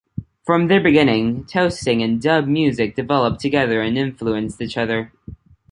From 0.47 0.65
their 0.67 0.81
beginning, 0.81 1.45
toasting 1.45 2.01
and 2.01 2.19
dub 2.19 2.47
music 2.47 2.95
developed 2.95 3.39
together 3.39 3.81
and 3.83 3.99
influenced 3.99 4.59
each 4.59 4.75
other. 4.75 5.13